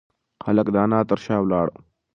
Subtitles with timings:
[0.45, 1.75] هلک د انا تر شا ولاړ و.